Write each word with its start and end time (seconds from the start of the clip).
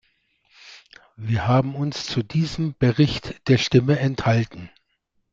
Wir 1.15 1.47
haben 1.47 1.75
uns 1.75 2.05
zu 2.07 2.23
diesem 2.23 2.73
Bericht 2.79 3.47
der 3.47 3.59
Stimme 3.59 3.99
enthalten. 3.99 4.71